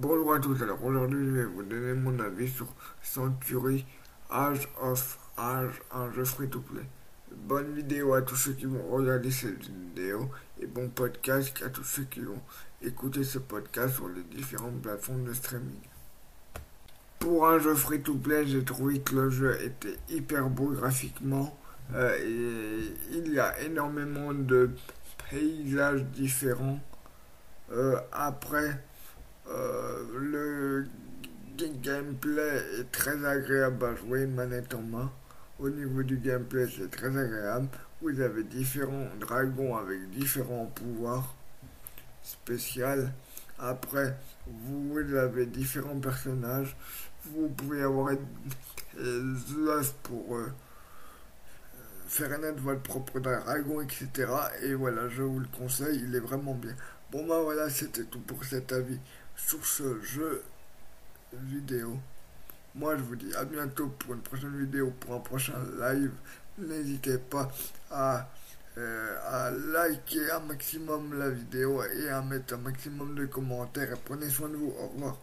[0.00, 2.68] Bonjour à tous, alors aujourd'hui je vais vous donner mon avis sur
[3.02, 3.84] Century
[4.30, 6.84] Age of Age, un jeu free to play.
[7.34, 10.30] Bonne vidéo à tous ceux qui vont regarder cette vidéo
[10.60, 12.40] et bon podcast à tous ceux qui vont
[12.80, 15.80] écouter ce podcast sur les différentes plateformes de streaming.
[17.18, 21.58] Pour un jeu free to play, j'ai trouvé que le jeu était hyper beau graphiquement
[21.94, 24.70] euh, et il y a énormément de
[25.28, 26.78] paysages différents.
[27.72, 28.80] Euh, après,
[29.48, 30.86] le
[31.82, 35.10] gameplay est très agréable à jouer, manette en main.
[35.58, 37.68] Au niveau du gameplay, c'est très agréable.
[38.00, 41.34] Vous avez différents dragons avec différents pouvoirs
[42.22, 43.08] spéciaux.
[43.58, 46.76] Après, vous avez différents personnages.
[47.24, 48.12] Vous pouvez avoir
[48.96, 50.52] des œufs pour euh,
[52.06, 54.30] faire naître votre propre dragon, etc.
[54.62, 56.74] Et voilà, je vous le conseille, il est vraiment bien.
[57.10, 59.00] Bon bah voilà, c'était tout pour cet avis
[59.38, 60.42] sur ce jeu
[61.32, 61.98] vidéo.
[62.74, 66.12] Moi, je vous dis à bientôt pour une prochaine vidéo, pour un prochain live.
[66.58, 67.50] N'hésitez pas
[67.90, 68.28] à,
[68.76, 73.96] euh, à liker un maximum la vidéo et à mettre un maximum de commentaires.
[74.04, 74.74] Prenez soin de vous.
[74.78, 75.16] Au revoir.